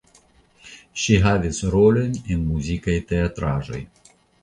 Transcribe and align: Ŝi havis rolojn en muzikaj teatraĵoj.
Ŝi 1.01 1.19
havis 1.27 1.61
rolojn 1.77 2.19
en 2.37 2.43
muzikaj 2.49 2.99
teatraĵoj. 3.15 3.87